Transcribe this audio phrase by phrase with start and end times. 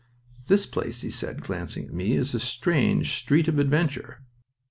[0.47, 4.23] "This place," he said, glancing at me, "is a strange Street of Adventure."